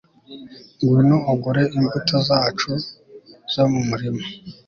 Ngwino 0.79 1.17
ugure 1.31 1.63
imbuto 1.77 2.15
zacu 2.27 2.71
zo 3.53 3.63
mu 3.71 3.81
murima 3.89 4.23